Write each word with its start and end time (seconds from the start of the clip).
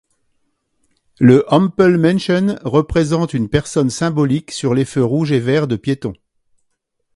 Le 1.19 1.45
Ampelmännchen 1.53 2.57
représente 2.63 3.35
une 3.35 3.49
personne 3.49 3.91
symbolique 3.91 4.49
sur 4.49 4.73
les 4.73 4.83
feux 4.83 5.05
rouges 5.05 5.31
et 5.31 5.39
verts 5.39 5.67
de 5.67 5.75
piéton. 5.75 6.13